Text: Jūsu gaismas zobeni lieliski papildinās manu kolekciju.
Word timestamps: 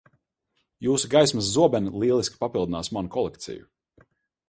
Jūsu 0.87 1.11
gaismas 1.11 1.51
zobeni 1.59 1.93
lieliski 2.05 2.43
papildinās 2.47 2.93
manu 2.99 3.17
kolekciju. 3.19 3.73